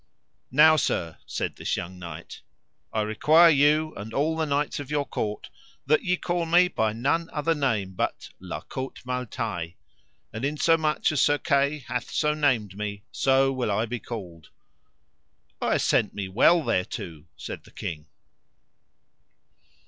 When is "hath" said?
11.87-12.09